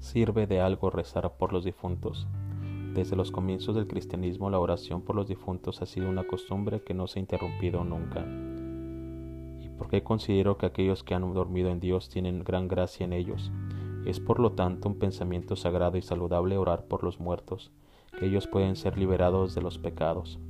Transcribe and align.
sirve 0.00 0.46
de 0.46 0.60
algo 0.60 0.88
rezar 0.88 1.36
por 1.36 1.52
los 1.52 1.64
difuntos. 1.64 2.26
Desde 2.94 3.16
los 3.16 3.30
comienzos 3.30 3.74
del 3.76 3.86
cristianismo 3.86 4.50
la 4.50 4.58
oración 4.58 5.02
por 5.02 5.14
los 5.14 5.28
difuntos 5.28 5.82
ha 5.82 5.86
sido 5.86 6.08
una 6.08 6.26
costumbre 6.26 6.82
que 6.82 6.94
no 6.94 7.06
se 7.06 7.18
ha 7.18 7.22
interrumpido 7.22 7.84
nunca. 7.84 8.26
¿Y 9.62 9.68
por 9.68 9.88
qué 9.88 10.02
considero 10.02 10.56
que 10.56 10.66
aquellos 10.66 11.04
que 11.04 11.14
han 11.14 11.32
dormido 11.34 11.68
en 11.68 11.80
Dios 11.80 12.08
tienen 12.08 12.42
gran 12.42 12.66
gracia 12.66 13.04
en 13.04 13.12
ellos? 13.12 13.52
Es 14.06 14.18
por 14.18 14.40
lo 14.40 14.52
tanto 14.52 14.88
un 14.88 14.98
pensamiento 14.98 15.54
sagrado 15.54 15.98
y 15.98 16.02
saludable 16.02 16.56
orar 16.56 16.86
por 16.86 17.04
los 17.04 17.20
muertos, 17.20 17.70
que 18.18 18.26
ellos 18.26 18.46
pueden 18.46 18.76
ser 18.76 18.96
liberados 18.96 19.54
de 19.54 19.60
los 19.60 19.78
pecados. 19.78 20.40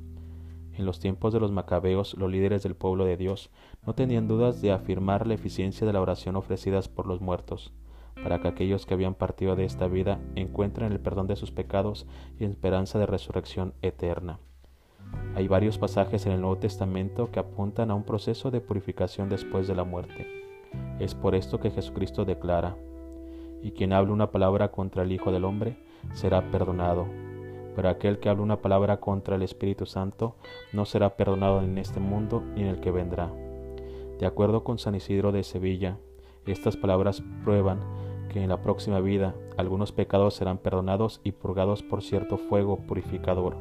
En 0.75 0.87
los 0.87 1.01
tiempos 1.01 1.33
de 1.33 1.41
los 1.41 1.51
macabeos, 1.51 2.15
los 2.15 2.31
líderes 2.31 2.63
del 2.63 2.77
pueblo 2.77 3.05
de 3.05 3.17
Dios 3.17 3.51
no 3.85 3.95
tenían 3.95 4.29
dudas 4.29 4.63
de 4.63 4.71
afirmar 4.71 5.27
la 5.27 5.35
eficiencia 5.35 5.87
de 5.87 5.93
la 5.93 6.01
oración 6.01 6.37
ofrecidas 6.37 6.89
por 6.89 7.07
los 7.07 7.21
muertos, 7.21 7.75
para 8.23 8.41
que 8.41 8.49
aquellos 8.49 8.87
que 8.87 8.95
habían 8.95 9.15
partido 9.15 9.57
de 9.57 9.65
esta 9.65 9.89
vida 9.89 10.21
encuentren 10.35 10.93
el 10.93 11.01
perdón 11.01 11.27
de 11.27 11.37
sus 11.37 11.51
pecados 11.51 12.07
y 12.39 12.45
esperanza 12.45 12.99
de 12.99 13.07
resurrección 13.07 13.75
eterna. 13.83 14.39
Hay 15.35 15.49
varios 15.49 15.79
pasajes 15.79 16.27
en 16.27 16.33
el 16.33 16.41
Nuevo 16.41 16.59
Testamento 16.59 17.31
que 17.31 17.41
apuntan 17.41 17.91
a 17.91 17.95
un 17.95 18.05
proceso 18.05 18.51
de 18.51 18.61
purificación 18.61 19.29
después 19.29 19.67
de 19.67 19.75
la 19.75 19.85
muerte. 19.85 20.27
Es 20.99 21.15
por 21.15 21.35
esto 21.35 21.61
que 21.61 21.71
Jesucristo 21.71 22.25
declara, 22.25 22.77
y 23.63 23.73
quien 23.73 23.93
hable 23.93 24.13
una 24.13 24.31
palabra 24.31 24.71
contra 24.71 25.03
el 25.03 25.13
Hijo 25.13 25.33
del 25.33 25.45
Hombre 25.45 25.77
será 26.13 26.51
perdonado, 26.51 27.07
pero 27.77 27.89
aquel 27.89 28.19
que 28.19 28.29
hable 28.29 28.43
una 28.43 28.61
palabra 28.61 28.99
contra 28.99 29.37
el 29.37 29.43
Espíritu 29.43 29.87
Santo 29.87 30.37
no 30.73 30.85
será 30.85 31.17
perdonado 31.17 31.63
en 31.63 31.79
este 31.79 32.01
mundo 32.01 32.43
ni 32.55 32.63
en 32.63 32.69
el 32.69 32.81
que 32.81 32.91
vendrá. 32.91 33.31
De 34.19 34.27
acuerdo 34.27 34.65
con 34.65 34.79
San 34.79 34.95
Isidro 34.95 35.33
de 35.33 35.43
Sevilla, 35.43 35.99
estas 36.47 36.77
palabras 36.77 37.23
prueban 37.45 37.81
que 38.31 38.43
en 38.43 38.49
la 38.49 38.63
próxima 38.63 39.01
vida 39.01 39.35
algunos 39.59 39.93
pecados 39.93 40.35
serán 40.35 40.59
perdonados 40.59 41.21
y 41.23 41.33
purgados 41.33 41.83
por 41.83 42.03
cierto 42.03 42.39
fuego 42.39 42.79
purificador. 42.79 43.57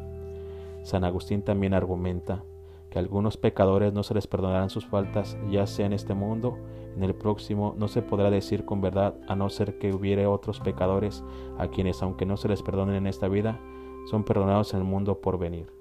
San 0.83 1.03
Agustín 1.03 1.41
también 1.41 1.73
argumenta 1.73 2.43
que 2.89 2.97
a 2.97 3.01
algunos 3.01 3.37
pecadores 3.37 3.93
no 3.93 4.03
se 4.03 4.13
les 4.13 4.27
perdonarán 4.27 4.69
sus 4.69 4.85
faltas, 4.85 5.37
ya 5.49 5.67
sea 5.67 5.85
en 5.85 5.93
este 5.93 6.13
mundo, 6.13 6.57
en 6.95 7.03
el 7.03 7.13
próximo 7.13 7.75
no 7.77 7.87
se 7.87 8.01
podrá 8.01 8.29
decir 8.29 8.65
con 8.65 8.81
verdad, 8.81 9.15
a 9.27 9.35
no 9.35 9.49
ser 9.49 9.77
que 9.77 9.93
hubiere 9.93 10.25
otros 10.25 10.59
pecadores 10.59 11.23
a 11.57 11.67
quienes, 11.67 12.01
aunque 12.01 12.25
no 12.25 12.37
se 12.37 12.47
les 12.47 12.63
perdonen 12.63 12.95
en 12.95 13.07
esta 13.07 13.27
vida, 13.27 13.59
son 14.09 14.23
perdonados 14.23 14.73
en 14.73 14.79
el 14.79 14.85
mundo 14.85 15.19
por 15.19 15.37
venir. 15.37 15.78